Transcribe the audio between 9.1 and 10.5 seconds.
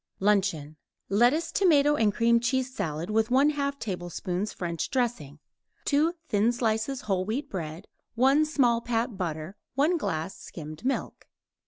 butter; 1 glass